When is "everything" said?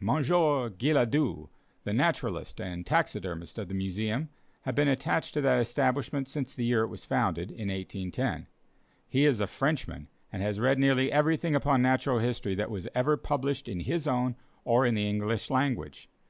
11.12-11.54